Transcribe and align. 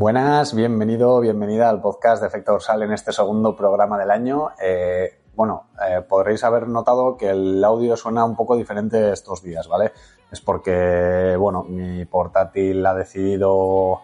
Buenas, 0.00 0.54
bienvenido, 0.54 1.18
bienvenida 1.18 1.68
al 1.68 1.80
podcast 1.80 2.22
de 2.22 2.28
Efecto 2.28 2.52
Dorsal 2.52 2.84
en 2.84 2.92
este 2.92 3.10
segundo 3.12 3.56
programa 3.56 3.98
del 3.98 4.12
año. 4.12 4.50
Eh, 4.62 5.22
bueno, 5.34 5.70
eh, 5.84 6.02
podréis 6.02 6.44
haber 6.44 6.68
notado 6.68 7.16
que 7.16 7.30
el 7.30 7.64
audio 7.64 7.96
suena 7.96 8.24
un 8.24 8.36
poco 8.36 8.54
diferente 8.54 9.10
estos 9.10 9.42
días, 9.42 9.66
¿vale? 9.66 9.90
Es 10.30 10.40
porque, 10.40 11.34
bueno, 11.36 11.64
mi 11.64 12.04
portátil 12.04 12.86
ha 12.86 12.94
decidido, 12.94 14.02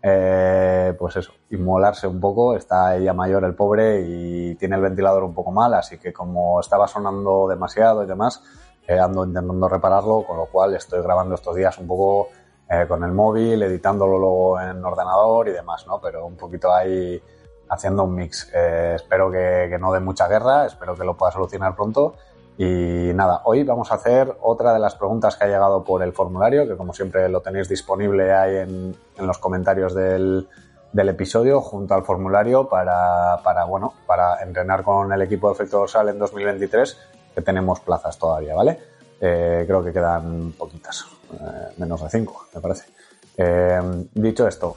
eh, 0.00 0.94
pues 0.98 1.16
eso, 1.16 1.32
inmolarse 1.50 2.06
un 2.06 2.20
poco. 2.20 2.56
Está 2.56 2.96
ella 2.96 3.12
mayor, 3.12 3.44
el 3.44 3.54
pobre, 3.54 4.00
y 4.00 4.54
tiene 4.54 4.76
el 4.76 4.80
ventilador 4.80 5.24
un 5.24 5.34
poco 5.34 5.52
mal, 5.52 5.74
así 5.74 5.98
que 5.98 6.10
como 6.10 6.58
estaba 6.58 6.88
sonando 6.88 7.48
demasiado 7.48 8.02
y 8.02 8.06
demás, 8.06 8.42
ando 8.88 9.26
intentando 9.26 9.68
repararlo, 9.68 10.24
con 10.26 10.38
lo 10.38 10.46
cual 10.46 10.74
estoy 10.74 11.02
grabando 11.02 11.34
estos 11.34 11.54
días 11.54 11.76
un 11.76 11.86
poco 11.86 12.28
eh, 12.68 12.86
con 12.88 13.04
el 13.04 13.12
móvil, 13.12 13.62
editándolo 13.62 14.18
luego 14.18 14.60
en 14.60 14.82
ordenador 14.82 15.48
y 15.48 15.52
demás, 15.52 15.86
¿no? 15.86 16.00
Pero 16.00 16.24
un 16.26 16.36
poquito 16.36 16.72
ahí 16.72 17.22
haciendo 17.68 18.04
un 18.04 18.14
mix. 18.14 18.50
Eh, 18.54 18.92
espero 18.96 19.30
que, 19.30 19.76
no 19.78 19.92
dé 19.92 20.00
mucha 20.00 20.28
guerra, 20.28 20.66
espero 20.66 20.94
que 20.94 21.04
lo 21.04 21.16
pueda 21.16 21.32
solucionar 21.32 21.74
pronto. 21.74 22.14
Y 22.56 23.10
nada, 23.14 23.42
hoy 23.44 23.64
vamos 23.64 23.90
a 23.90 23.96
hacer 23.96 24.34
otra 24.40 24.72
de 24.72 24.78
las 24.78 24.94
preguntas 24.94 25.36
que 25.36 25.44
ha 25.44 25.48
llegado 25.48 25.84
por 25.84 26.02
el 26.02 26.12
formulario, 26.12 26.66
que 26.68 26.76
como 26.76 26.94
siempre 26.94 27.28
lo 27.28 27.42
tenéis 27.42 27.68
disponible 27.68 28.32
ahí 28.32 28.56
en, 28.56 28.96
los 29.18 29.38
comentarios 29.38 29.94
del, 29.94 30.48
episodio 30.94 31.60
junto 31.60 31.94
al 31.94 32.04
formulario 32.04 32.68
para, 32.68 33.40
para, 33.42 33.64
bueno, 33.64 33.92
para 34.06 34.40
entrenar 34.42 34.84
con 34.84 35.12
el 35.12 35.20
equipo 35.20 35.48
de 35.48 35.54
efecto 35.54 35.78
dorsal 35.78 36.08
en 36.08 36.18
2023, 36.18 36.96
que 37.34 37.42
tenemos 37.42 37.80
plazas 37.80 38.16
todavía, 38.16 38.54
¿vale? 38.54 38.93
Eh, 39.26 39.64
creo 39.66 39.82
que 39.82 39.90
quedan 39.90 40.52
poquitas. 40.52 41.06
Eh, 41.32 41.72
menos 41.78 42.02
de 42.02 42.10
5, 42.10 42.48
me 42.54 42.60
parece. 42.60 42.90
Eh, 43.38 43.80
dicho 44.12 44.46
esto, 44.46 44.76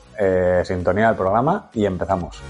sintonía 0.63 1.07
del 1.07 1.17
programa 1.17 1.69
y 1.73 1.85
empezamos. 1.85 2.41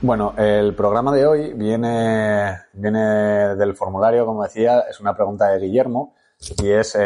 Bueno, 0.00 0.34
el 0.36 0.74
programa 0.74 1.12
de 1.12 1.26
hoy 1.26 1.52
viene, 1.54 2.58
viene 2.72 3.54
del 3.54 3.76
formulario, 3.76 4.26
como 4.26 4.42
decía, 4.42 4.80
es 4.90 4.98
una 4.98 5.14
pregunta 5.14 5.46
de 5.46 5.60
Guillermo 5.60 6.16
y 6.60 6.70
es 6.70 6.98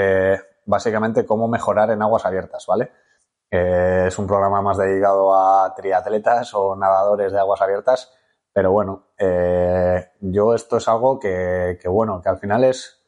básicamente 0.65 1.27
cómo 1.27 1.47
mejorar 1.47 1.91
en 1.91 2.01
aguas 2.01 2.25
abiertas, 2.25 2.65
¿vale? 2.67 2.91
Es 3.55 4.19
un 4.19 4.27
programa 4.27 4.63
más 4.63 4.79
dedicado 4.79 5.35
a 5.35 5.75
triatletas 5.75 6.55
o 6.55 6.75
nadadores 6.75 7.33
de 7.33 7.39
aguas 7.39 7.61
abiertas, 7.61 8.11
pero 8.51 8.73
bueno, 8.73 9.09
eh, 9.19 10.13
yo 10.21 10.55
esto 10.55 10.79
es 10.79 10.89
algo 10.89 11.19
que, 11.19 11.79
bueno, 11.85 12.23
que 12.23 12.31
al 12.31 12.39
final 12.39 12.65
es, 12.65 13.03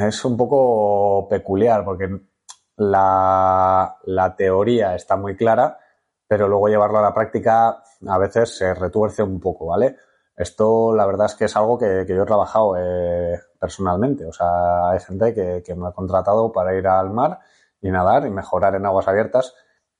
es 0.00 0.24
un 0.24 0.38
poco 0.38 1.28
peculiar 1.28 1.84
porque 1.84 2.08
la, 2.76 3.98
la, 4.04 4.34
teoría 4.34 4.94
está 4.94 5.16
muy 5.16 5.36
clara, 5.36 5.78
pero 6.26 6.48
luego 6.48 6.68
llevarlo 6.68 6.98
a 6.98 7.02
la 7.02 7.12
práctica 7.12 7.82
a 8.06 8.18
veces 8.18 8.56
se 8.56 8.72
retuerce 8.72 9.22
un 9.22 9.40
poco, 9.40 9.66
¿vale? 9.66 9.96
Esto 10.34 10.94
la 10.94 11.04
verdad 11.04 11.26
es 11.26 11.34
que 11.34 11.44
es 11.44 11.56
algo 11.56 11.76
que, 11.76 12.06
yo 12.08 12.22
he 12.22 12.26
trabajado 12.26 12.76
eh, 12.78 13.38
personalmente, 13.58 14.24
o 14.24 14.32
sea, 14.32 14.88
hay 14.88 15.00
gente 15.00 15.34
que, 15.34 15.62
que 15.62 15.74
me 15.74 15.88
ha 15.88 15.92
contratado 15.92 16.50
para 16.50 16.74
ir 16.74 16.86
al 16.86 17.10
mar 17.10 17.40
y 17.80 17.90
nadar 17.90 18.26
y 18.26 18.30
mejorar 18.30 18.74
en 18.74 18.86
aguas 18.86 19.08
abiertas. 19.08 19.54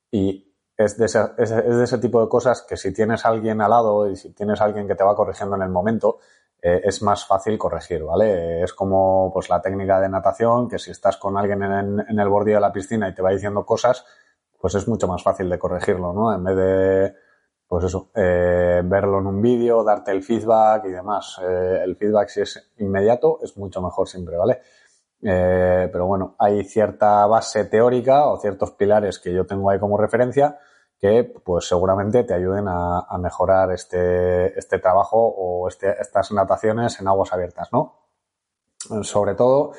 Y 0.09 0.55
es 0.77 0.97
de, 0.97 1.05
ese, 1.05 1.19
es 1.37 1.49
de 1.49 1.83
ese 1.83 1.97
tipo 1.97 2.21
de 2.21 2.29
cosas 2.29 2.63
que 2.67 2.77
si 2.77 2.93
tienes 2.93 3.25
alguien 3.25 3.61
al 3.61 3.69
lado 3.69 4.09
y 4.09 4.15
si 4.15 4.33
tienes 4.33 4.61
alguien 4.61 4.87
que 4.87 4.95
te 4.95 5.03
va 5.03 5.15
corrigiendo 5.15 5.55
en 5.55 5.61
el 5.61 5.69
momento, 5.69 6.19
eh, 6.61 6.81
es 6.83 7.01
más 7.01 7.25
fácil 7.25 7.57
corregir, 7.57 8.03
¿vale? 8.03 8.63
Es 8.63 8.73
como 8.73 9.31
pues 9.33 9.49
la 9.49 9.61
técnica 9.61 9.99
de 9.99 10.09
natación, 10.09 10.67
que 10.69 10.79
si 10.79 10.91
estás 10.91 11.17
con 11.17 11.37
alguien 11.37 11.63
en, 11.63 11.99
en 12.07 12.19
el 12.19 12.29
borde 12.29 12.53
de 12.53 12.59
la 12.59 12.71
piscina 12.71 13.09
y 13.09 13.13
te 13.13 13.21
va 13.21 13.31
diciendo 13.31 13.65
cosas, 13.65 14.05
pues 14.59 14.75
es 14.75 14.87
mucho 14.87 15.07
más 15.07 15.23
fácil 15.23 15.49
de 15.49 15.57
corregirlo, 15.57 16.13
¿no? 16.13 16.33
En 16.33 16.43
vez 16.43 16.55
de, 16.55 17.15
pues 17.71 17.85
eso, 17.85 18.11
eh, 18.13 18.81
verlo 18.83 19.19
en 19.19 19.27
un 19.27 19.41
vídeo, 19.41 19.81
darte 19.81 20.11
el 20.11 20.21
feedback 20.21 20.83
y 20.85 20.91
demás. 20.91 21.39
Eh, 21.41 21.79
el 21.81 21.95
feedback 21.95 22.27
si 22.27 22.41
es 22.41 22.71
inmediato 22.79 23.39
es 23.41 23.57
mucho 23.57 23.81
mejor 23.81 24.09
siempre, 24.09 24.35
¿vale? 24.35 24.59
Eh, 25.23 25.89
pero 25.91 26.07
bueno, 26.07 26.35
hay 26.39 26.63
cierta 26.63 27.25
base 27.27 27.65
teórica 27.65 28.27
o 28.27 28.39
ciertos 28.39 28.71
pilares 28.71 29.19
que 29.19 29.33
yo 29.33 29.45
tengo 29.45 29.69
ahí 29.69 29.79
como 29.79 29.97
referencia 29.97 30.57
que 31.01 31.23
pues 31.43 31.67
seguramente 31.67 32.23
te 32.23 32.35
ayuden 32.35 32.65
a, 32.67 33.17
mejorar 33.17 33.71
este, 33.71 34.57
este 34.57 34.77
trabajo 34.77 35.17
o 35.17 35.67
este, 35.67 35.99
estas 35.99 36.31
nataciones 36.31 36.99
en 36.99 37.07
aguas 37.07 37.33
abiertas, 37.33 37.69
¿no? 37.73 37.97
Sobre 39.01 39.33
todo, 39.33 39.71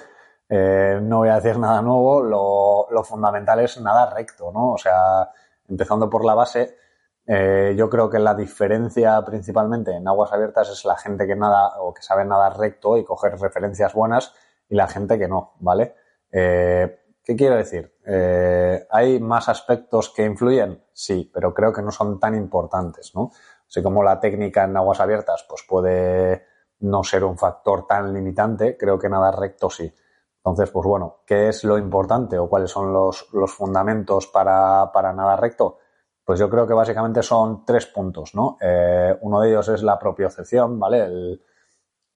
eh, 0.48 0.98
no 1.00 1.18
voy 1.18 1.28
a 1.28 1.36
decir 1.36 1.58
nada 1.58 1.80
nuevo, 1.80 2.22
lo, 2.22 2.88
lo, 2.90 3.04
fundamental 3.04 3.60
es 3.60 3.80
nadar 3.80 4.14
recto, 4.14 4.50
¿no? 4.52 4.72
O 4.72 4.78
sea, 4.78 5.30
empezando 5.68 6.10
por 6.10 6.24
la 6.24 6.34
base, 6.34 6.76
eh, 7.24 7.74
yo 7.76 7.88
creo 7.88 8.10
que 8.10 8.18
la 8.18 8.34
diferencia 8.34 9.22
principalmente 9.24 9.92
en 9.92 10.08
aguas 10.08 10.32
abiertas 10.32 10.70
es 10.70 10.84
la 10.84 10.96
gente 10.96 11.26
que 11.26 11.36
nada 11.36 11.80
o 11.80 11.94
que 11.94 12.02
sabe 12.02 12.24
nadar 12.24 12.58
recto 12.58 12.96
y 12.96 13.04
coger 13.04 13.38
referencias 13.38 13.94
buenas 13.94 14.34
y 14.72 14.74
la 14.74 14.88
gente 14.88 15.18
que 15.18 15.28
no, 15.28 15.52
¿vale? 15.60 15.94
Eh, 16.32 17.00
¿Qué 17.22 17.36
quiero 17.36 17.56
decir? 17.56 17.94
Eh, 18.06 18.86
¿Hay 18.90 19.20
más 19.20 19.50
aspectos 19.50 20.08
que 20.08 20.24
influyen? 20.24 20.82
Sí, 20.94 21.30
pero 21.32 21.52
creo 21.52 21.74
que 21.74 21.82
no 21.82 21.90
son 21.90 22.18
tan 22.18 22.34
importantes, 22.34 23.14
¿no? 23.14 23.32
Así 23.68 23.82
como 23.82 24.02
la 24.02 24.18
técnica 24.18 24.64
en 24.64 24.74
aguas 24.74 24.98
abiertas 25.00 25.44
pues 25.46 25.62
puede 25.68 26.46
no 26.80 27.04
ser 27.04 27.22
un 27.22 27.36
factor 27.36 27.86
tan 27.86 28.14
limitante, 28.14 28.78
creo 28.78 28.98
que 28.98 29.10
nada 29.10 29.30
recto 29.30 29.68
sí. 29.68 29.92
Entonces, 30.38 30.70
pues 30.70 30.86
bueno, 30.86 31.18
¿qué 31.26 31.50
es 31.50 31.64
lo 31.64 31.76
importante 31.76 32.38
o 32.38 32.48
cuáles 32.48 32.70
son 32.70 32.94
los, 32.94 33.28
los 33.34 33.52
fundamentos 33.52 34.26
para, 34.26 34.90
para 34.90 35.12
nada 35.12 35.36
recto? 35.36 35.80
Pues 36.24 36.40
yo 36.40 36.48
creo 36.48 36.66
que 36.66 36.72
básicamente 36.72 37.22
son 37.22 37.66
tres 37.66 37.84
puntos, 37.84 38.34
¿no? 38.34 38.56
Eh, 38.58 39.18
uno 39.20 39.38
de 39.42 39.50
ellos 39.50 39.68
es 39.68 39.82
la 39.82 39.98
propiocepción, 39.98 40.80
¿vale? 40.80 41.04
El, 41.04 41.42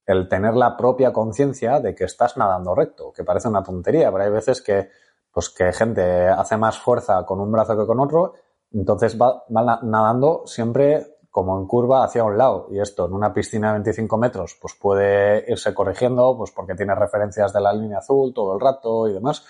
el 0.07 0.29
tener 0.29 0.55
la 0.55 0.77
propia 0.77 1.11
conciencia 1.11 1.81
de 1.81 1.93
que 1.93 2.05
estás 2.05 2.37
nadando 2.37 2.73
recto, 2.73 3.11
que 3.11 3.25
parece 3.25 3.49
una 3.49 3.61
tontería, 3.61 4.09
pero 4.09 4.23
hay 4.23 4.31
veces 4.31 4.61
que, 4.61 4.89
pues 5.31 5.49
que 5.49 5.73
gente 5.73 6.29
hace 6.29 6.55
más 6.55 6.79
fuerza 6.79 7.25
con 7.25 7.41
un 7.41 7.51
brazo 7.51 7.77
que 7.77 7.85
con 7.85 7.99
otro, 7.99 8.33
entonces 8.71 9.19
va, 9.21 9.43
nadando 9.49 10.43
siempre 10.45 11.17
como 11.29 11.59
en 11.59 11.67
curva 11.67 12.05
hacia 12.05 12.23
un 12.23 12.37
lado. 12.37 12.67
Y 12.71 12.79
esto 12.79 13.05
en 13.05 13.13
una 13.13 13.33
piscina 13.33 13.67
de 13.67 13.73
25 13.73 14.17
metros, 14.17 14.57
pues 14.61 14.75
puede 14.75 15.43
irse 15.51 15.73
corrigiendo, 15.73 16.37
pues 16.37 16.51
porque 16.51 16.73
tiene 16.73 16.95
referencias 16.95 17.51
de 17.51 17.59
la 17.61 17.73
línea 17.73 17.99
azul 17.99 18.33
todo 18.33 18.53
el 18.53 18.61
rato 18.61 19.09
y 19.09 19.13
demás. 19.13 19.45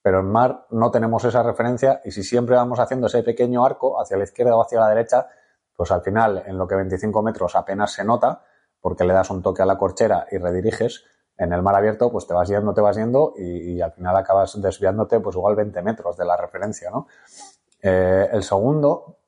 Pero 0.00 0.20
en 0.20 0.30
mar 0.30 0.66
no 0.70 0.92
tenemos 0.92 1.24
esa 1.24 1.42
referencia 1.42 2.00
y 2.04 2.12
si 2.12 2.22
siempre 2.22 2.54
vamos 2.54 2.78
haciendo 2.78 3.08
ese 3.08 3.24
pequeño 3.24 3.64
arco 3.64 4.00
hacia 4.00 4.16
la 4.16 4.24
izquierda 4.24 4.56
o 4.56 4.62
hacia 4.62 4.78
la 4.78 4.88
derecha, 4.88 5.26
pues 5.74 5.90
al 5.90 6.02
final 6.02 6.44
en 6.46 6.56
lo 6.56 6.68
que 6.68 6.76
25 6.76 7.20
metros 7.20 7.56
apenas 7.56 7.92
se 7.92 8.04
nota 8.04 8.44
porque 8.80 9.04
le 9.04 9.12
das 9.12 9.30
un 9.30 9.42
toque 9.42 9.62
a 9.62 9.66
la 9.66 9.78
corchera 9.78 10.26
y 10.30 10.38
rediriges, 10.38 11.04
en 11.38 11.52
el 11.52 11.62
mar 11.62 11.76
abierto 11.76 12.10
pues 12.10 12.26
te 12.26 12.34
vas 12.34 12.48
yendo, 12.48 12.74
te 12.74 12.80
vas 12.80 12.96
yendo 12.96 13.32
y, 13.36 13.80
al 13.80 13.92
final 13.92 14.16
acabas 14.16 14.60
desviándote 14.60 15.20
pues 15.20 15.36
igual 15.36 15.54
20 15.54 15.82
metros 15.82 16.16
de 16.16 16.24
la 16.24 16.36
referencia, 16.36 16.90
¿no? 16.90 17.06
Eh, 17.80 18.28
el 18.32 18.42
segundo 18.42 19.18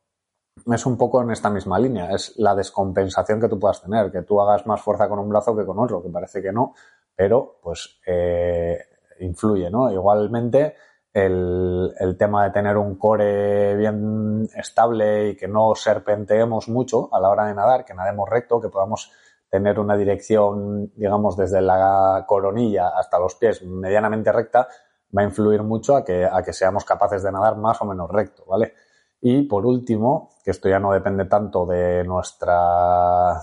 es 0.67 0.85
un 0.85 0.99
poco 0.99 1.23
en 1.23 1.31
esta 1.31 1.49
misma 1.49 1.79
línea, 1.79 2.11
es 2.11 2.35
la 2.37 2.55
descompensación 2.55 3.41
que 3.41 3.49
tú 3.49 3.59
puedas 3.59 3.81
tener, 3.81 4.11
que 4.11 4.23
tú 4.23 4.41
hagas 4.41 4.67
más 4.67 4.83
fuerza 4.83 5.09
con 5.09 5.21
un 5.21 5.29
brazo 5.29 5.57
que 5.57 5.65
con 5.65 5.79
otro, 5.79 6.03
que 6.03 6.11
parece 6.11 6.43
que 6.43 6.53
no, 6.53 6.75
pero 7.15 7.59
pues 7.63 8.01
eh, 8.05 8.79
influye, 9.21 9.71
¿no? 9.71 9.91
Igualmente 9.91 10.75
el, 11.13 11.93
el, 11.99 12.17
tema 12.17 12.45
de 12.45 12.51
tener 12.51 12.77
un 12.77 12.97
core 12.97 13.77
bien 13.77 14.49
estable 14.55 15.31
y 15.31 15.37
que 15.37 15.49
no 15.49 15.75
serpenteemos 15.75 16.69
mucho 16.69 17.09
a 17.13 17.21
la 17.21 17.31
hora 17.31 17.47
de 17.47 17.55
nadar, 17.55 17.85
que 17.85 17.95
nademos 17.95 18.29
recto, 18.29 18.61
que 18.61 18.69
podamos 18.69 19.11
tener 19.51 19.81
una 19.81 19.97
dirección, 19.97 20.93
digamos, 20.95 21.37
desde 21.37 21.61
la 21.61 22.25
coronilla 22.27 22.89
hasta 22.97 23.19
los 23.19 23.35
pies 23.35 23.63
medianamente 23.63 24.31
recta, 24.33 24.69
va 25.17 25.23
a 25.23 25.25
influir 25.25 25.63
mucho 25.63 25.97
a 25.97 26.05
que, 26.05 26.25
a 26.25 26.43
que 26.43 26.53
seamos 26.53 26.85
capaces 26.85 27.23
de 27.23 27.33
nadar 27.33 27.57
más 27.57 27.83
o 27.83 27.85
menos 27.85 28.09
recto, 28.11 28.45
¿vale? 28.47 28.75
Y 29.21 29.43
por 29.43 29.67
último, 29.67 30.31
que 30.45 30.53
esto 30.53 30.69
ya 30.69 30.79
no 30.79 30.93
depende 30.93 31.27
tanto 31.27 31.67
de 31.67 32.05
nuestra, 32.05 33.41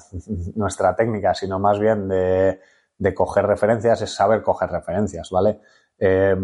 nuestra 0.56 0.96
técnica, 0.96 1.34
sino 1.36 1.60
más 1.60 1.78
bien 1.78 2.08
de, 2.08 2.62
de 2.98 3.14
coger 3.14 3.46
referencias, 3.46 4.02
es 4.02 4.14
saber 4.14 4.42
coger 4.42 4.72
referencias, 4.72 5.30
¿vale? 5.30 5.60
Eh, 6.00 6.36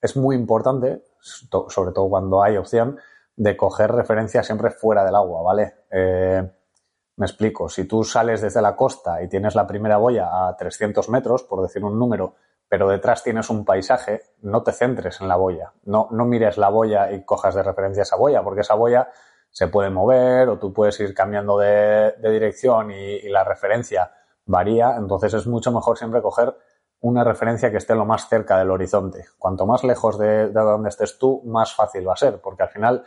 es 0.00 0.16
muy 0.16 0.36
importante, 0.36 1.02
sobre 1.20 1.92
todo 1.92 2.08
cuando 2.08 2.42
hay 2.42 2.56
opción, 2.56 2.98
de 3.36 3.56
coger 3.56 3.92
referencias 3.92 4.46
siempre 4.46 4.70
fuera 4.70 5.04
del 5.04 5.14
agua, 5.14 5.42
¿vale? 5.42 5.74
Eh, 5.90 6.50
me 7.16 7.26
explico, 7.26 7.68
si 7.68 7.84
tú 7.84 8.04
sales 8.04 8.40
desde 8.40 8.62
la 8.62 8.74
costa 8.74 9.22
y 9.22 9.28
tienes 9.28 9.54
la 9.54 9.66
primera 9.66 9.98
boya 9.98 10.48
a 10.48 10.56
300 10.56 11.08
metros, 11.08 11.44
por 11.44 11.62
decir 11.62 11.84
un 11.84 11.98
número, 11.98 12.34
pero 12.68 12.88
detrás 12.88 13.22
tienes 13.22 13.50
un 13.50 13.64
paisaje, 13.64 14.22
no 14.40 14.62
te 14.62 14.72
centres 14.72 15.20
en 15.20 15.28
la 15.28 15.36
boya. 15.36 15.72
No, 15.84 16.08
no 16.10 16.24
mires 16.24 16.56
la 16.56 16.70
boya 16.70 17.12
y 17.12 17.22
cojas 17.24 17.54
de 17.54 17.62
referencia 17.62 18.02
esa 18.02 18.16
boya, 18.16 18.42
porque 18.42 18.62
esa 18.62 18.74
boya 18.74 19.08
se 19.50 19.68
puede 19.68 19.90
mover 19.90 20.48
o 20.48 20.58
tú 20.58 20.72
puedes 20.72 20.98
ir 21.00 21.14
cambiando 21.14 21.58
de, 21.58 22.14
dirección 22.18 22.90
y, 22.90 23.28
la 23.28 23.44
referencia 23.44 24.10
varía. 24.46 24.96
Entonces 24.96 25.34
es 25.34 25.46
mucho 25.46 25.70
mejor 25.70 25.98
siempre 25.98 26.22
coger 26.22 26.56
una 27.00 27.22
referencia 27.22 27.70
que 27.70 27.76
esté 27.76 27.94
lo 27.94 28.06
más 28.06 28.28
cerca 28.28 28.58
del 28.58 28.70
horizonte. 28.70 29.26
Cuanto 29.38 29.66
más 29.66 29.84
lejos 29.84 30.18
de, 30.18 30.48
donde 30.48 30.88
estés 30.88 31.18
tú, 31.18 31.42
más 31.44 31.74
fácil 31.74 32.08
va 32.08 32.14
a 32.14 32.16
ser, 32.16 32.40
porque 32.40 32.62
al 32.62 32.70
final 32.70 33.04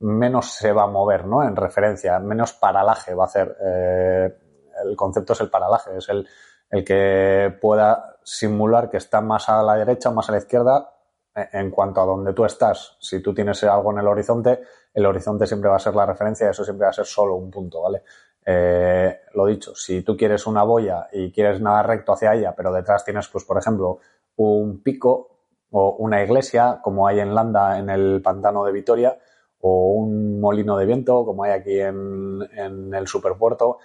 menos 0.00 0.52
se 0.52 0.72
va 0.72 0.84
a 0.84 0.86
mover, 0.86 1.26
¿no? 1.26 1.42
En 1.42 1.56
referencia, 1.56 2.18
menos 2.18 2.52
paralaje 2.54 3.14
va 3.14 3.24
a 3.24 3.26
hacer. 3.26 3.56
Eh, 3.62 4.36
el 4.84 4.96
concepto 4.96 5.34
es 5.34 5.40
el 5.40 5.50
paralaje, 5.50 5.96
es 5.96 6.08
el, 6.08 6.26
el 6.70 6.84
que 6.84 7.56
pueda 7.60 8.16
simular 8.24 8.90
que 8.90 8.96
está 8.96 9.20
más 9.20 9.48
a 9.48 9.62
la 9.62 9.76
derecha 9.76 10.08
o 10.08 10.12
más 10.12 10.28
a 10.28 10.32
la 10.32 10.38
izquierda 10.38 10.94
eh, 11.34 11.48
en 11.52 11.70
cuanto 11.70 12.00
a 12.00 12.06
donde 12.06 12.32
tú 12.32 12.44
estás. 12.44 12.96
Si 13.00 13.20
tú 13.20 13.34
tienes 13.34 13.62
algo 13.64 13.92
en 13.92 13.98
el 13.98 14.06
horizonte, 14.06 14.60
el 14.94 15.06
horizonte 15.06 15.46
siempre 15.46 15.70
va 15.70 15.76
a 15.76 15.80
ser 15.80 15.94
la 15.94 16.06
referencia 16.06 16.50
eso 16.50 16.64
siempre 16.64 16.84
va 16.84 16.90
a 16.90 16.94
ser 16.94 17.06
solo 17.06 17.36
un 17.36 17.50
punto, 17.50 17.82
¿vale? 17.82 18.02
Eh, 18.44 19.20
lo 19.34 19.46
dicho, 19.46 19.74
si 19.74 20.02
tú 20.02 20.16
quieres 20.16 20.46
una 20.46 20.62
boya 20.62 21.08
y 21.12 21.30
quieres 21.30 21.60
nada 21.60 21.82
recto 21.82 22.12
hacia 22.12 22.34
ella, 22.34 22.54
pero 22.56 22.72
detrás 22.72 23.04
tienes, 23.04 23.28
pues, 23.28 23.44
por 23.44 23.58
ejemplo, 23.58 23.98
un 24.36 24.82
pico 24.82 25.28
o 25.70 25.96
una 25.98 26.22
iglesia, 26.22 26.80
como 26.82 27.06
hay 27.06 27.20
en 27.20 27.34
Landa, 27.34 27.78
en 27.78 27.90
el 27.90 28.22
pantano 28.22 28.64
de 28.64 28.72
Vitoria, 28.72 29.18
o 29.60 29.92
un 29.92 30.40
molino 30.40 30.76
de 30.76 30.86
viento, 30.86 31.24
como 31.24 31.44
hay 31.44 31.52
aquí 31.52 31.80
en, 31.80 32.40
en 32.56 32.94
el 32.94 33.06
superpuerto, 33.06 33.78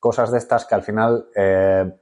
cosas 0.00 0.30
de 0.30 0.38
estas 0.38 0.64
que 0.64 0.74
al 0.74 0.82
final 0.82 1.28
eh, 1.36 1.92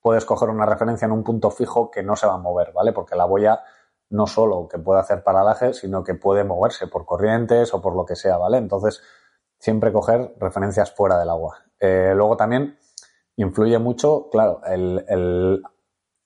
puedes 0.00 0.24
coger 0.24 0.50
una 0.50 0.66
referencia 0.66 1.06
en 1.06 1.12
un 1.12 1.24
punto 1.24 1.50
fijo 1.50 1.90
que 1.90 2.02
no 2.02 2.16
se 2.16 2.26
va 2.26 2.34
a 2.34 2.38
mover, 2.38 2.72
¿vale? 2.72 2.92
Porque 2.92 3.16
la 3.16 3.24
boya 3.24 3.62
no 4.10 4.26
solo 4.26 4.68
que 4.68 4.78
puede 4.78 5.00
hacer 5.00 5.22
paralaje, 5.22 5.72
sino 5.72 6.04
que 6.04 6.14
puede 6.14 6.44
moverse 6.44 6.86
por 6.88 7.06
corrientes 7.06 7.72
o 7.72 7.80
por 7.80 7.96
lo 7.96 8.04
que 8.04 8.16
sea, 8.16 8.36
¿vale? 8.36 8.58
Entonces, 8.58 9.02
siempre 9.58 9.92
coger 9.92 10.34
referencias 10.38 10.92
fuera 10.92 11.18
del 11.18 11.30
agua. 11.30 11.58
Eh, 11.80 12.12
luego 12.14 12.36
también 12.36 12.76
influye 13.36 13.78
mucho, 13.78 14.28
claro, 14.30 14.60
el, 14.66 15.62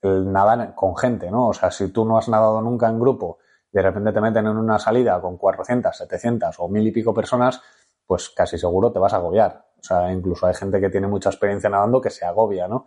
nadar 0.03 0.75
con 0.75 0.97
gente, 0.97 1.31
¿no? 1.31 1.49
O 1.49 1.53
sea, 1.53 1.71
si 1.71 1.93
tú 1.93 2.05
no 2.05 2.19
has 2.19 2.29
nadado 2.29 2.61
nunca 2.63 2.89
en 2.89 2.99
grupo 2.99 3.39
de 3.71 3.83
repente 3.83 4.13
te 4.13 4.21
meten 4.21 4.47
en 4.47 4.57
una 4.57 4.79
salida 4.79 5.21
con 5.21 5.37
400, 5.37 5.97
700 5.97 6.57
o 6.59 6.69
mil 6.69 6.87
y 6.87 6.93
pico 6.93 7.13
personas, 7.13 7.61
pues 8.07 8.31
casi 8.31 8.59
seguro 8.59 8.91
te 8.91 8.99
vas 8.99 9.13
a 9.13 9.17
agobiar. 9.17 9.67
O 9.79 9.83
sea, 9.83 10.11
incluso 10.11 10.47
hay 10.47 10.55
gente 10.55 10.81
que 10.81 10.91
tiene 10.91 11.07
mucha 11.07 11.29
experiencia 11.29 11.71
nadando 11.71 12.01
que 12.01 12.11
se 12.11 12.25
agobia, 12.25 12.67
¿no? 12.67 12.87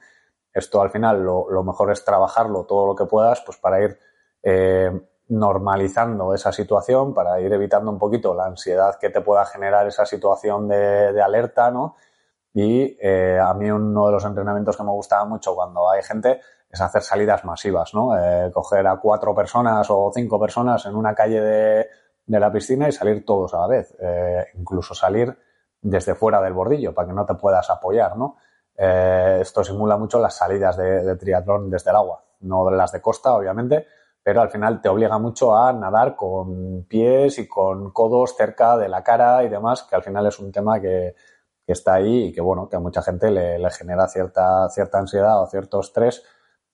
Esto 0.54 0.82
al 0.82 0.90
final 0.90 1.24
lo, 1.24 1.64
mejor 1.64 1.92
es 1.92 2.04
trabajarlo 2.04 2.66
todo 2.66 2.86
lo 2.88 2.96
que 2.96 3.06
puedas, 3.06 3.42
pues 3.42 3.58
para 3.58 3.82
ir 3.82 3.98
eh, 4.44 4.92
normalizando 5.30 6.34
esa 6.34 6.52
situación, 6.52 7.14
para 7.14 7.40
ir 7.40 7.54
evitando 7.54 7.90
un 7.90 7.98
poquito 7.98 8.34
la 8.34 8.48
ansiedad 8.48 8.98
que 9.00 9.10
te 9.10 9.22
pueda 9.22 9.46
generar 9.46 9.88
esa 9.88 10.06
situación 10.06 10.68
de, 10.68 11.22
alerta, 11.22 11.72
¿no? 11.72 11.96
Y 12.54 12.98
eh, 13.02 13.40
a 13.42 13.54
mí 13.54 13.72
uno 13.72 14.08
de 14.08 14.12
los 14.12 14.26
entrenamientos 14.26 14.76
que 14.76 14.84
me 14.84 14.92
gustaba 14.92 15.24
mucho 15.24 15.56
cuando 15.56 15.90
hay 15.90 16.04
gente 16.04 16.42
es 16.72 16.80
hacer 16.82 17.02
salidas 17.02 17.44
masivas, 17.44 17.94
¿no? 17.94 18.18
Eh, 18.18 18.50
coger 18.52 18.88
a 18.88 18.98
cuatro 18.98 19.36
personas 19.36 19.88
o 19.90 20.12
cinco 20.14 20.40
personas 20.40 20.86
en 20.86 20.96
una 20.96 21.14
calle 21.14 21.42
de, 21.42 21.88
la 22.28 22.52
piscina 22.52 22.88
y 22.88 22.94
salir 22.94 23.26
todos 23.26 23.54
a 23.54 23.60
la 23.60 23.68
vez. 23.68 23.94
incluso 24.54 24.94
salir 24.96 25.36
desde 25.82 26.16
fuera 26.16 26.42
del 26.42 26.54
bordillo 26.54 26.94
para 26.94 27.08
que 27.08 27.14
no 27.14 27.26
te 27.26 27.34
puedas 27.36 27.70
apoyar, 27.70 28.16
¿no? 28.16 28.38
Eh, 28.78 29.40
esto 29.42 29.64
simula 29.64 29.98
mucho 29.98 30.20
las 30.20 30.36
salidas 30.36 30.78
de, 30.78 31.16
triatlón 31.16 31.70
desde 31.70 31.90
el 31.90 31.98
agua, 31.98 32.24
no 32.42 32.70
las 32.72 32.92
de 32.92 33.02
costa, 33.02 33.34
obviamente, 33.34 33.86
pero 34.24 34.42
al 34.42 34.50
final 34.50 34.82
te 34.82 34.90
obliga 34.90 35.18
mucho 35.18 35.56
a 35.56 35.74
nadar 35.74 36.16
con 36.16 36.86
pies 36.88 37.40
y 37.40 37.48
con 37.48 37.92
codos 37.92 38.36
cerca 38.36 38.78
de 38.78 38.88
la 38.88 39.04
cara 39.04 39.44
y 39.44 39.50
demás, 39.50 39.84
que 39.84 39.96
al 39.96 40.04
final 40.04 40.26
es 40.28 40.40
un 40.40 40.52
tema 40.52 40.80
que, 40.80 41.16
está 41.68 41.94
ahí 41.94 42.26
y 42.26 42.34
que, 42.34 42.42
bueno, 42.42 42.68
que 42.68 42.76
a 42.76 42.80
mucha 42.80 43.02
gente 43.02 43.32
le, 43.32 43.70
genera 43.70 44.06
cierta, 44.10 44.68
cierta 44.70 45.00
ansiedad 45.00 45.42
o 45.42 45.48
cierto 45.48 45.80
estrés 45.80 46.22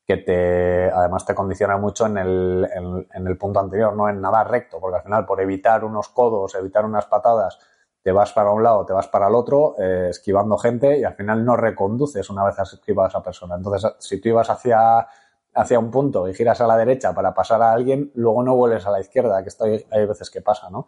que 0.07 0.17
te, 0.17 0.89
además 0.89 1.25
te 1.25 1.35
condiciona 1.35 1.75
mucho 1.77 2.05
en 2.05 2.17
el, 2.17 2.67
en 3.13 3.27
el 3.27 3.37
punto 3.37 3.59
anterior, 3.59 3.93
no 3.93 4.07
en 4.07 4.21
nadar 4.21 4.49
recto, 4.49 4.79
porque 4.79 4.97
al 4.97 5.03
final 5.03 5.25
por 5.25 5.41
evitar 5.41 5.83
unos 5.83 6.07
codos, 6.07 6.55
evitar 6.55 6.85
unas 6.85 7.05
patadas, 7.07 7.59
te 8.07 8.13
vas 8.13 8.31
para 8.31 8.51
un 8.51 8.63
lado, 8.63 8.85
te 8.85 8.93
vas 8.93 9.09
para 9.09 9.27
el 9.27 9.35
otro, 9.35 9.75
eh, 9.77 10.07
esquivando 10.11 10.57
gente 10.57 10.97
y 10.97 11.03
al 11.03 11.15
final 11.15 11.43
no 11.43 11.57
reconduces 11.57 12.29
una 12.29 12.45
vez 12.45 12.57
has 12.57 12.71
esquivado 12.71 13.07
a 13.07 13.09
esa 13.09 13.21
persona. 13.21 13.55
Entonces, 13.55 13.95
si 13.99 14.21
tú 14.21 14.29
ibas 14.29 14.49
hacia, 14.49 15.05
hacia 15.53 15.77
un 15.77 15.91
punto 15.91 16.25
y 16.29 16.33
giras 16.33 16.61
a 16.61 16.67
la 16.67 16.77
derecha 16.77 17.13
para 17.13 17.33
pasar 17.33 17.61
a 17.61 17.73
alguien, 17.73 18.09
luego 18.15 18.43
no 18.43 18.55
vuelves 18.55 18.87
a 18.87 18.91
la 18.91 19.01
izquierda, 19.01 19.43
que 19.43 19.49
esto 19.49 19.65
hay, 19.65 20.05
veces 20.05 20.31
que 20.31 20.39
pasa, 20.39 20.69
¿no? 20.69 20.87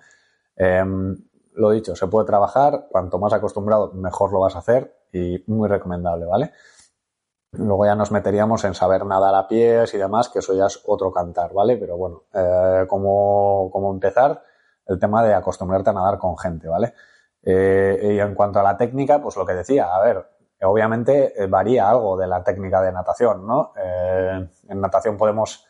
Em, 0.56 1.18
lo 1.56 1.72
dicho, 1.72 1.94
se 1.94 2.08
puede 2.08 2.26
trabajar, 2.26 2.88
cuanto 2.90 3.20
más 3.20 3.34
acostumbrado, 3.34 3.92
mejor 3.92 4.32
lo 4.32 4.40
vas 4.40 4.56
a 4.56 4.60
hacer 4.60 4.96
y 5.12 5.44
muy 5.48 5.68
recomendable, 5.68 6.26
¿vale? 6.26 6.54
Luego 7.52 7.86
ya 7.86 7.96
nos 7.96 8.12
meteríamos 8.12 8.64
en 8.64 8.76
saber 8.76 9.06
nadar 9.06 9.34
a 9.34 9.48
pies 9.48 9.94
y 9.94 9.98
demás, 9.98 10.30
que 10.30 10.40
eso 10.40 10.54
ya 10.54 10.68
es 10.68 10.82
otro 10.86 11.12
cantar, 11.12 11.52
¿vale? 11.54 11.78
Pero 11.78 11.98
bueno, 11.98 12.24
eh, 12.34 12.86
como, 12.88 13.92
empezar, 13.92 14.44
el 14.86 15.00
tema 15.00 15.24
de 15.24 15.34
acostumbrarte 15.34 15.90
a 15.90 15.94
nadar 15.94 16.20
con 16.20 16.38
gente, 16.38 16.68
¿vale? 16.68 16.94
Eh, 17.42 18.12
y 18.16 18.20
en 18.20 18.36
cuanto 18.36 18.60
a 18.60 18.64
la 18.64 18.78
técnica, 18.78 19.20
pues 19.22 19.36
lo 19.36 19.46
que 19.46 19.54
decía, 19.54 19.96
a 19.96 20.00
ver, 20.02 20.26
obviamente 20.62 21.42
eh, 21.42 21.48
varía 21.48 21.90
algo 21.90 22.18
de 22.18 22.28
la 22.28 22.44
técnica 22.44 22.82
de 22.82 22.92
natación, 22.92 23.48
¿no? 23.48 23.74
Eh, 23.78 24.48
en 24.68 24.82
natación 24.82 25.18
podemos, 25.18 25.66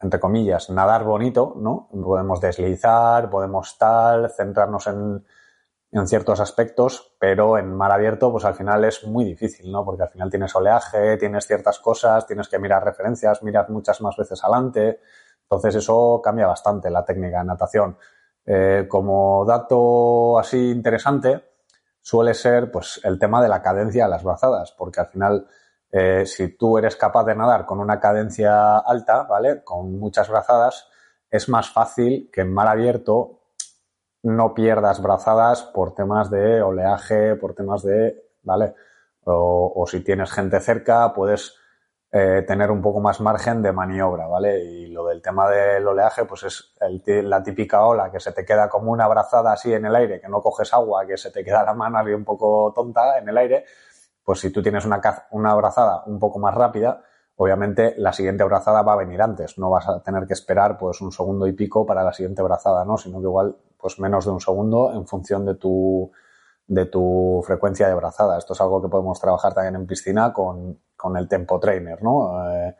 entre 0.00 0.18
comillas, 0.18 0.70
nadar 0.70 1.04
bonito, 1.04 1.54
¿no? 1.56 1.88
Podemos 1.92 2.40
deslizar, 2.40 3.30
podemos 3.30 3.78
tal, 3.78 4.30
centrarnos 4.30 4.86
en, 4.88 5.24
en 5.92 6.06
ciertos 6.06 6.40
aspectos, 6.40 7.14
pero 7.18 7.58
en 7.58 7.72
mar 7.74 7.92
abierto, 7.92 8.30
pues 8.30 8.44
al 8.44 8.54
final 8.54 8.84
es 8.84 9.04
muy 9.04 9.24
difícil, 9.24 9.70
¿no? 9.70 9.84
Porque 9.84 10.02
al 10.02 10.10
final 10.10 10.30
tienes 10.30 10.54
oleaje, 10.54 11.16
tienes 11.16 11.46
ciertas 11.46 11.78
cosas, 11.78 12.26
tienes 12.26 12.48
que 12.48 12.58
mirar 12.58 12.84
referencias, 12.84 13.42
mirar 13.42 13.70
muchas 13.70 14.00
más 14.00 14.16
veces 14.16 14.42
adelante. 14.42 15.00
Entonces 15.42 15.76
eso 15.76 16.20
cambia 16.22 16.46
bastante 16.46 16.90
la 16.90 17.04
técnica 17.04 17.38
de 17.38 17.44
natación. 17.44 17.96
Eh, 18.44 18.86
como 18.88 19.44
dato 19.44 20.38
así 20.38 20.70
interesante, 20.70 21.42
suele 22.00 22.34
ser 22.34 22.70
pues, 22.70 23.00
el 23.04 23.18
tema 23.18 23.42
de 23.42 23.48
la 23.48 23.62
cadencia 23.62 24.04
de 24.04 24.10
las 24.10 24.22
brazadas, 24.22 24.72
porque 24.72 25.00
al 25.00 25.06
final, 25.06 25.46
eh, 25.90 26.26
si 26.26 26.56
tú 26.56 26.78
eres 26.78 26.96
capaz 26.96 27.24
de 27.24 27.34
nadar 27.34 27.64
con 27.64 27.80
una 27.80 27.98
cadencia 27.98 28.78
alta, 28.78 29.22
¿vale? 29.22 29.62
Con 29.64 29.98
muchas 29.98 30.28
brazadas, 30.28 30.88
es 31.30 31.48
más 31.48 31.70
fácil 31.70 32.30
que 32.32 32.42
en 32.42 32.52
mar 32.52 32.68
abierto 32.68 33.40
no 34.26 34.54
pierdas 34.54 35.02
brazadas 35.02 35.62
por 35.62 35.94
temas 35.94 36.30
de 36.30 36.62
oleaje, 36.62 37.36
por 37.36 37.54
temas 37.54 37.82
de, 37.82 38.22
¿vale? 38.42 38.74
o 39.28 39.84
si 39.88 40.04
tienes 40.04 40.30
gente 40.30 40.60
cerca, 40.60 41.12
puedes 41.12 41.56
eh, 42.12 42.44
tener 42.46 42.70
un 42.70 42.80
poco 42.80 43.00
más 43.00 43.20
margen 43.20 43.60
de 43.60 43.72
maniobra, 43.72 44.26
¿vale? 44.26 44.64
Y 44.64 44.86
lo 44.86 45.06
del 45.06 45.20
tema 45.20 45.50
del 45.50 45.86
oleaje, 45.86 46.24
pues 46.24 46.44
es 46.44 46.72
la 47.04 47.42
típica 47.42 47.84
ola 47.84 48.10
que 48.10 48.20
se 48.20 48.32
te 48.32 48.44
queda 48.44 48.70
como 48.70 48.92
una 48.92 49.08
brazada 49.08 49.52
así 49.52 49.74
en 49.74 49.84
el 49.84 49.94
aire, 49.94 50.20
que 50.20 50.28
no 50.28 50.40
coges 50.40 50.72
agua, 50.72 51.04
que 51.04 51.16
se 51.16 51.30
te 51.30 51.44
queda 51.44 51.64
la 51.64 51.74
mano 51.74 51.98
ahí 51.98 52.14
un 52.14 52.24
poco 52.24 52.72
tonta 52.74 53.18
en 53.18 53.28
el 53.28 53.36
aire, 53.36 53.64
pues 54.24 54.40
si 54.40 54.50
tú 54.50 54.62
tienes 54.62 54.86
una, 54.86 54.98
una 55.32 55.54
brazada 55.56 56.04
un 56.06 56.18
poco 56.18 56.38
más 56.38 56.54
rápida, 56.54 57.02
obviamente 57.36 57.94
la 57.98 58.12
siguiente 58.12 58.44
brazada 58.44 58.82
va 58.82 58.94
a 58.94 58.96
venir 58.96 59.20
antes, 59.20 59.58
no 59.58 59.70
vas 59.70 59.88
a 59.88 60.02
tener 60.02 60.26
que 60.26 60.32
esperar 60.32 60.78
pues 60.78 61.00
un 61.00 61.12
segundo 61.12 61.46
y 61.46 61.52
pico 61.52 61.84
para 61.84 62.02
la 62.02 62.12
siguiente 62.12 62.42
brazada, 62.42 62.84
¿no? 62.84 62.96
Sino 62.96 63.18
que 63.18 63.24
igual 63.24 63.56
pues 63.78 63.98
menos 64.00 64.24
de 64.24 64.30
un 64.30 64.40
segundo 64.40 64.92
en 64.92 65.06
función 65.06 65.44
de 65.44 65.54
tu, 65.54 66.10
de 66.66 66.86
tu 66.86 67.42
frecuencia 67.46 67.88
de 67.88 67.94
brazada. 67.94 68.38
Esto 68.38 68.54
es 68.54 68.60
algo 68.60 68.82
que 68.82 68.88
podemos 68.88 69.20
trabajar 69.20 69.54
también 69.54 69.76
en 69.76 69.86
piscina 69.86 70.32
con, 70.32 70.80
con 70.96 71.16
el 71.16 71.28
tempo 71.28 71.60
trainer, 71.60 72.02
¿no? 72.02 72.50
Eh, 72.50 72.76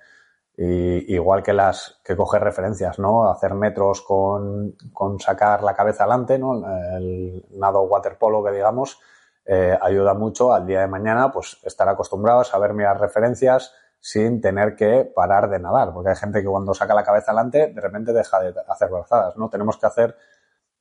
y, 0.57 1.15
igual 1.15 1.43
que 1.43 1.53
las 1.53 2.01
que 2.03 2.17
coger 2.17 2.43
referencias, 2.43 2.99
¿no? 2.99 3.29
Hacer 3.29 3.55
metros 3.55 4.01
con, 4.01 4.75
con 4.93 5.21
sacar 5.21 5.63
la 5.63 5.75
cabeza 5.75 6.05
adelante, 6.05 6.39
¿no? 6.39 6.65
El 6.97 7.45
nado 7.51 7.83
waterpolo 7.83 8.43
que 8.43 8.53
digamos 8.53 8.99
eh, 9.45 9.79
ayuda 9.81 10.15
mucho 10.15 10.53
al 10.55 10.67
día 10.67 10.81
de 10.81 10.87
mañana, 10.87 11.31
pues 11.31 11.59
estar 11.63 11.89
acostumbrado 11.89 12.41
a 12.41 12.45
saber 12.45 12.73
mirar 12.73 12.99
referencias 12.99 13.75
sin 14.07 14.41
tener 14.41 14.77
que 14.77 15.05
parar 15.05 15.51
de 15.51 15.59
nadar, 15.59 15.93
porque 15.93 16.11
hay 16.11 16.15
gente 16.15 16.41
que 16.41 16.47
cuando 16.47 16.73
saca 16.75 16.95
la 16.95 17.03
cabeza 17.03 17.33
adelante 17.33 17.73
de 17.75 17.81
repente 17.81 18.13
deja 18.13 18.39
de 18.39 18.55
hacer 18.69 18.89
brazadas, 18.89 19.37
¿no? 19.37 19.51
Tenemos 19.51 19.77
que 19.79 19.87
hacer 19.87 20.17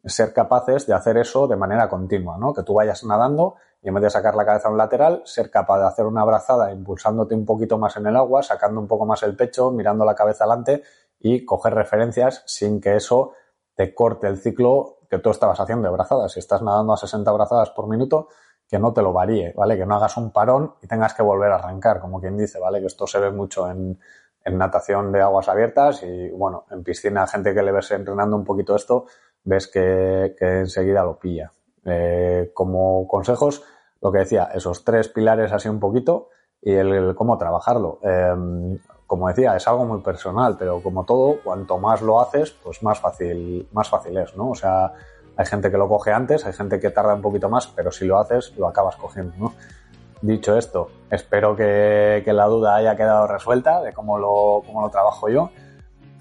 ser 0.06 0.32
capaces 0.32 0.86
de 0.86 0.94
hacer 0.94 1.18
eso 1.18 1.48
de 1.48 1.56
manera 1.56 1.90
continua, 1.90 2.38
¿no? 2.38 2.54
Que 2.54 2.62
tú 2.62 2.76
vayas 2.76 3.04
nadando 3.04 3.56
y 3.82 3.88
en 3.88 3.96
vez 3.96 4.04
de 4.04 4.10
sacar 4.12 4.36
la 4.36 4.46
cabeza 4.46 4.68
a 4.68 4.72
un 4.72 4.78
lateral, 4.78 5.24
ser 5.26 5.50
capaz 5.50 5.80
de 5.80 5.88
hacer 5.88 6.06
una 6.06 6.22
abrazada 6.22 6.72
impulsándote 6.72 7.34
un 7.34 7.48
poquito 7.48 7.80
más 7.80 7.98
en 7.98 8.06
el 8.06 8.16
agua, 8.16 8.44
sacando 8.44 8.80
un 8.80 8.88
poco 8.88 9.08
más 9.08 9.24
el 9.24 9.36
pecho, 9.36 9.72
mirando 9.72 10.06
la 10.06 10.14
cabeza 10.14 10.44
adelante 10.44 10.84
y 11.20 11.46
coger 11.46 11.74
referencias 11.74 12.44
sin 12.46 12.80
que 12.80 12.96
eso 12.96 13.32
te 13.74 13.96
corte 13.96 14.28
el 14.28 14.38
ciclo 14.38 15.00
que 15.10 15.18
tú 15.18 15.32
estabas 15.32 15.60
haciendo 15.60 15.88
de 15.88 15.94
brazadas. 15.96 16.32
Si 16.34 16.40
estás 16.42 16.62
nadando 16.62 16.94
a 16.94 16.98
60 16.98 17.32
brazadas 17.32 17.72
por 17.72 17.88
minuto, 17.88 18.28
que 18.68 18.80
no 18.80 18.94
te 18.94 19.02
lo 19.02 19.14
varíe, 19.14 19.54
¿vale? 19.56 19.78
Que 19.78 19.86
no 19.86 19.96
hagas 19.96 20.18
un 20.18 20.32
parón 20.32 20.74
y 20.82 20.88
tengas 20.88 21.14
que 21.14 21.24
volver 21.24 21.52
a 21.52 21.56
arrancar, 21.56 22.00
como 22.00 22.20
quien 22.20 22.38
dice, 22.38 22.60
¿vale? 22.60 22.80
Que 22.80 22.88
esto 22.88 23.06
se 23.06 23.20
ve 23.20 23.32
mucho 23.32 23.70
en, 23.70 24.00
natación 24.46 25.12
de 25.12 25.22
aguas 25.22 25.50
abiertas 25.50 26.04
y, 26.04 26.30
bueno, 26.30 26.66
en 26.70 26.84
piscina, 26.84 27.26
gente 27.26 27.54
que 27.56 27.64
le 27.64 27.72
ves 27.72 27.90
entrenando 27.92 28.36
un 28.36 28.44
poquito 28.44 28.76
esto, 28.76 29.06
ves 29.44 29.68
que, 29.68 30.36
enseguida 30.40 31.04
lo 31.04 31.18
pilla. 31.18 31.52
Eh, 31.84 32.52
como 32.54 33.08
consejos, 33.08 33.64
lo 34.02 34.12
que 34.12 34.20
decía, 34.20 34.52
esos 34.54 34.84
tres 34.84 35.10
pilares 35.10 35.52
así 35.52 35.68
un 35.68 35.80
poquito 35.80 36.30
y 36.62 36.74
el, 36.74 37.16
cómo 37.16 37.40
trabajarlo. 37.40 38.00
Em, 38.04 38.78
como 39.08 39.28
decía, 39.28 39.56
es 39.56 39.68
algo 39.68 39.86
muy 39.86 40.02
personal, 40.02 40.56
pero 40.58 40.82
como 40.82 41.06
todo, 41.06 41.40
cuanto 41.44 41.78
más 41.78 42.02
lo 42.02 42.20
haces, 42.20 42.52
pues 42.52 42.82
más 42.84 43.00
fácil, 43.00 43.68
más 43.72 43.90
fácil 43.90 44.18
es, 44.18 44.36
¿no? 44.36 44.50
O 44.50 44.56
sea, 44.56 44.94
hay 45.38 45.46
gente 45.46 45.70
que 45.70 45.78
lo 45.78 45.88
coge 45.88 46.12
antes, 46.12 46.46
hay 46.46 46.54
gente 46.54 46.80
que 46.80 46.90
tarda 46.90 47.14
un 47.14 47.22
poquito 47.22 47.50
más, 47.50 47.68
pero 47.68 47.92
si 47.92 48.06
lo 48.06 48.20
haces, 48.20 48.54
lo 48.58 48.68
acabas 48.68 48.96
cogiendo, 48.96 49.34
¿no? 49.38 49.54
Dicho 50.22 50.58
esto, 50.58 50.90
espero 51.12 51.56
que, 51.56 52.24
la 52.26 52.46
duda 52.46 52.76
haya 52.76 52.96
quedado 52.96 53.28
resuelta 53.28 53.82
de 53.82 53.94
cómo 53.94 54.18
lo, 54.18 54.64
cómo 54.66 54.82
lo 54.82 54.90
trabajo 54.90 55.30
yo. 55.30 55.52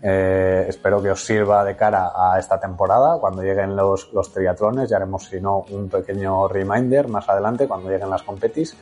Eh, 0.02 0.66
espero 0.68 1.00
que 1.00 1.10
os 1.10 1.24
sirva 1.24 1.64
de 1.64 1.76
cara 1.76 2.10
a 2.14 2.38
esta 2.38 2.60
temporada. 2.60 3.18
Cuando 3.18 3.42
lleguen 3.42 3.74
los, 3.74 4.12
los 4.12 4.30
triatlones, 4.32 4.90
ya 4.90 4.96
haremos, 4.96 5.24
si 5.26 5.40
no, 5.40 5.64
un 5.70 5.88
pequeño 5.88 6.48
reminder 6.48 7.08
más 7.08 7.28
adelante 7.28 7.66
cuando 7.66 7.88
lleguen 7.88 8.10
las 8.10 8.22
competis. 8.22 8.76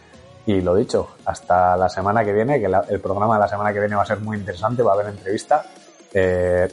Y 0.47 0.61
lo 0.61 0.75
dicho, 0.75 1.11
hasta 1.25 1.77
la 1.77 1.89
semana 1.89 2.25
que 2.25 2.33
viene, 2.33 2.59
que 2.59 2.67
el 2.67 3.01
programa 3.01 3.35
de 3.35 3.41
la 3.41 3.49
semana 3.49 3.73
que 3.73 3.79
viene 3.79 3.95
va 3.95 4.03
a 4.03 4.07
ser 4.07 4.19
muy 4.19 4.37
interesante, 4.37 4.83
va 4.83 4.93
a 4.93 4.95
haber 4.95 5.09
entrevista. 5.09 5.65
Eh, 6.13 6.69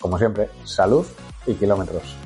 como 0.00 0.18
siempre, 0.18 0.50
salud 0.64 1.06
y 1.46 1.54
kilómetros. 1.54 2.16